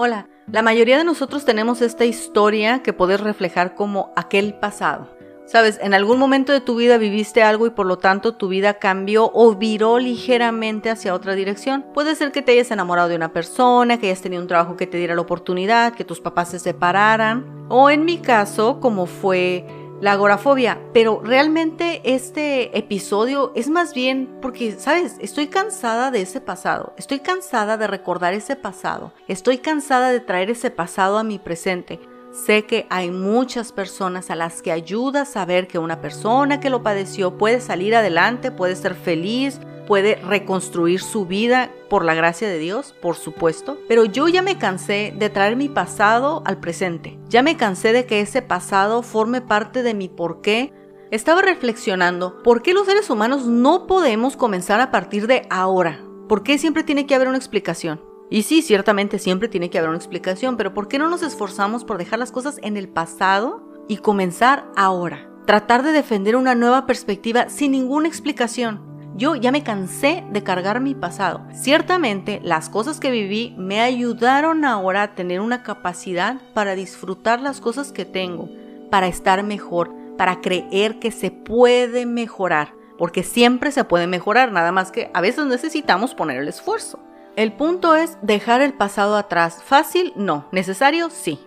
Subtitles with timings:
[0.00, 5.08] Hola, la mayoría de nosotros tenemos esta historia que puedes reflejar como aquel pasado.
[5.44, 8.74] Sabes, en algún momento de tu vida viviste algo y por lo tanto tu vida
[8.74, 11.84] cambió o viró ligeramente hacia otra dirección.
[11.94, 14.86] Puede ser que te hayas enamorado de una persona, que hayas tenido un trabajo que
[14.86, 17.66] te diera la oportunidad, que tus papás se separaran.
[17.68, 19.66] O en mi caso, como fue
[20.00, 26.40] la agorafobia, pero realmente este episodio es más bien porque, sabes, estoy cansada de ese
[26.40, 31.38] pasado, estoy cansada de recordar ese pasado, estoy cansada de traer ese pasado a mi
[31.38, 31.98] presente.
[32.30, 36.82] Sé que hay muchas personas a las que ayuda saber que una persona que lo
[36.82, 42.58] padeció puede salir adelante, puede ser feliz, puede reconstruir su vida por la gracia de
[42.58, 47.18] Dios, por supuesto, pero yo ya me cansé de traer mi pasado al presente.
[47.30, 50.74] Ya me cansé de que ese pasado forme parte de mi porqué.
[51.10, 56.04] Estaba reflexionando, ¿por qué los seres humanos no podemos comenzar a partir de ahora?
[56.28, 58.02] ¿Por qué siempre tiene que haber una explicación?
[58.28, 61.84] Y sí, ciertamente siempre tiene que haber una explicación, pero ¿por qué no nos esforzamos
[61.84, 65.30] por dejar las cosas en el pasado y comenzar ahora?
[65.46, 68.87] Tratar de defender una nueva perspectiva sin ninguna explicación.
[69.18, 71.42] Yo ya me cansé de cargar mi pasado.
[71.52, 77.60] Ciertamente las cosas que viví me ayudaron ahora a tener una capacidad para disfrutar las
[77.60, 78.48] cosas que tengo,
[78.92, 84.70] para estar mejor, para creer que se puede mejorar, porque siempre se puede mejorar, nada
[84.70, 87.00] más que a veces necesitamos poner el esfuerzo.
[87.34, 89.64] El punto es dejar el pasado atrás.
[89.64, 90.46] Fácil, no.
[90.52, 91.40] Necesario, sí.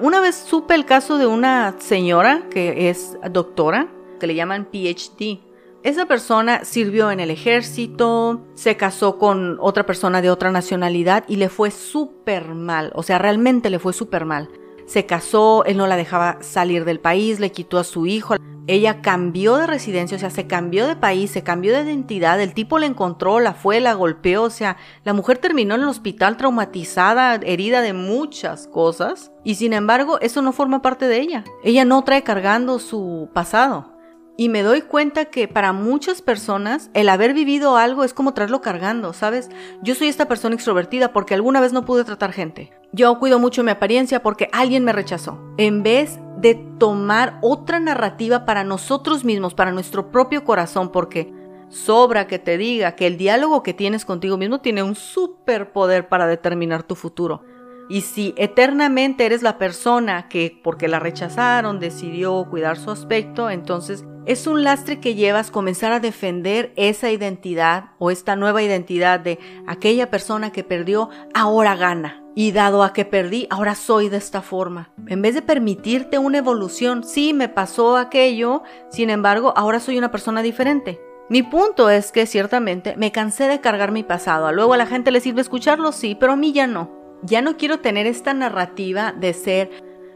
[0.00, 3.88] Una vez supe el caso de una señora que es doctora,
[4.20, 5.47] que le llaman PhD,
[5.84, 11.36] esa persona sirvió en el ejército, se casó con otra persona de otra nacionalidad y
[11.36, 14.48] le fue súper mal, o sea, realmente le fue súper mal.
[14.86, 18.36] Se casó, él no la dejaba salir del país, le quitó a su hijo.
[18.66, 22.40] Ella cambió de residencia, o sea, se cambió de país, se cambió de identidad.
[22.40, 24.44] El tipo la encontró, la fue, la golpeó.
[24.44, 29.30] O sea, la mujer terminó en el hospital traumatizada, herida de muchas cosas.
[29.44, 31.44] Y sin embargo, eso no forma parte de ella.
[31.62, 33.97] Ella no trae cargando su pasado.
[34.40, 38.60] Y me doy cuenta que para muchas personas el haber vivido algo es como traerlo
[38.60, 39.50] cargando, ¿sabes?
[39.82, 42.70] Yo soy esta persona extrovertida porque alguna vez no pude tratar gente.
[42.92, 45.40] Yo cuido mucho mi apariencia porque alguien me rechazó.
[45.56, 51.34] En vez de tomar otra narrativa para nosotros mismos, para nuestro propio corazón, porque
[51.68, 56.28] sobra que te diga que el diálogo que tienes contigo mismo tiene un superpoder para
[56.28, 57.42] determinar tu futuro.
[57.88, 64.04] Y si eternamente eres la persona que, porque la rechazaron, decidió cuidar su aspecto, entonces
[64.26, 69.38] es un lastre que llevas comenzar a defender esa identidad o esta nueva identidad de
[69.66, 72.22] aquella persona que perdió, ahora gana.
[72.34, 74.90] Y dado a que perdí, ahora soy de esta forma.
[75.08, 80.10] En vez de permitirte una evolución, sí, me pasó aquello, sin embargo, ahora soy una
[80.10, 81.00] persona diferente.
[81.30, 84.52] Mi punto es que ciertamente me cansé de cargar mi pasado.
[84.52, 86.97] Luego a la gente le sirve escucharlo, sí, pero a mí ya no.
[87.22, 89.70] Ya no quiero tener esta narrativa de ser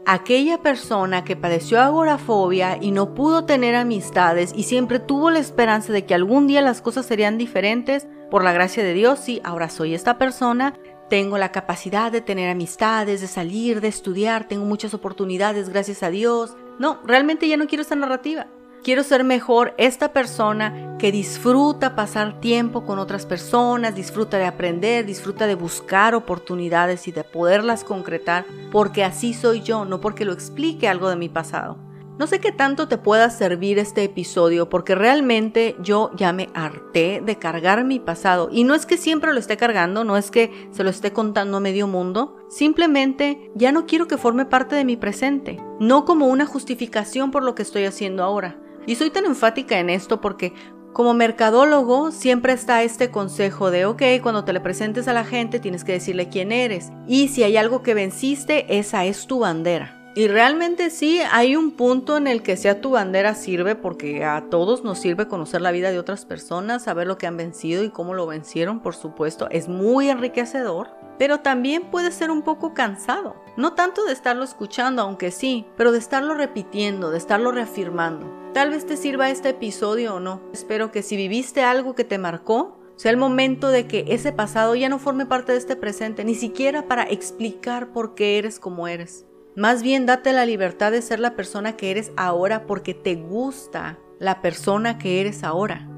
[0.05, 5.93] aquella persona que padeció agorafobia y no pudo tener amistades y siempre tuvo la esperanza
[5.93, 9.69] de que algún día las cosas serían diferentes, por la gracia de Dios, sí, ahora
[9.69, 10.73] soy esta persona,
[11.09, 16.09] tengo la capacidad de tener amistades, de salir, de estudiar, tengo muchas oportunidades, gracias a
[16.09, 16.55] Dios.
[16.79, 18.47] No, realmente ya no quiero esta narrativa.
[18.83, 25.05] Quiero ser mejor esta persona que disfruta pasar tiempo con otras personas, disfruta de aprender,
[25.05, 30.33] disfruta de buscar oportunidades y de poderlas concretar, porque así soy yo, no porque lo
[30.33, 31.77] explique algo de mi pasado.
[32.19, 37.23] No sé qué tanto te pueda servir este episodio porque realmente yo ya me harté
[37.25, 40.67] de cargar mi pasado y no es que siempre lo esté cargando, no es que
[40.71, 44.85] se lo esté contando a medio mundo, simplemente ya no quiero que forme parte de
[44.85, 48.59] mi presente, no como una justificación por lo que estoy haciendo ahora.
[48.85, 50.53] Y soy tan enfática en esto porque
[50.93, 55.59] como mercadólogo siempre está este consejo de, ok, cuando te le presentes a la gente
[55.59, 56.91] tienes que decirle quién eres.
[57.07, 59.99] Y si hay algo que venciste, esa es tu bandera.
[60.15, 64.47] Y realmente sí, hay un punto en el que sea tu bandera sirve porque a
[64.51, 67.89] todos nos sirve conocer la vida de otras personas, saber lo que han vencido y
[67.89, 69.47] cómo lo vencieron, por supuesto.
[69.49, 73.35] Es muy enriquecedor, pero también puede ser un poco cansado.
[73.57, 78.42] No tanto de estarlo escuchando, aunque sí, pero de estarlo repitiendo, de estarlo reafirmando.
[78.53, 80.39] Tal vez te sirva este episodio o no.
[80.53, 84.75] Espero que si viviste algo que te marcó, sea el momento de que ese pasado
[84.75, 88.87] ya no forme parte de este presente, ni siquiera para explicar por qué eres como
[88.87, 89.25] eres.
[89.55, 93.97] Más bien date la libertad de ser la persona que eres ahora porque te gusta
[94.19, 95.89] la persona que eres ahora.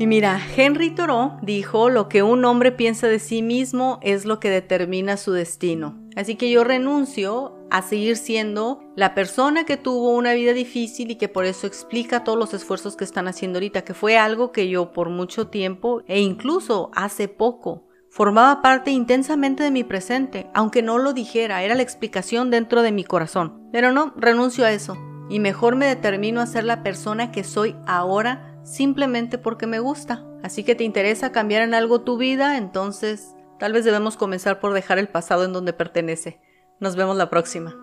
[0.00, 4.40] Y mira, Henry Thoreau dijo, lo que un hombre piensa de sí mismo es lo
[4.40, 5.99] que determina su destino.
[6.16, 11.16] Así que yo renuncio a seguir siendo la persona que tuvo una vida difícil y
[11.16, 14.68] que por eso explica todos los esfuerzos que están haciendo ahorita, que fue algo que
[14.68, 20.82] yo por mucho tiempo e incluso hace poco formaba parte intensamente de mi presente, aunque
[20.82, 23.68] no lo dijera, era la explicación dentro de mi corazón.
[23.72, 24.98] Pero no, renuncio a eso
[25.30, 30.26] y mejor me determino a ser la persona que soy ahora simplemente porque me gusta.
[30.42, 34.72] Así que te interesa cambiar en algo tu vida, entonces tal vez debemos comenzar por
[34.72, 36.40] dejar el pasado en donde pertenece.
[36.80, 37.76] Nos vemos la próxima.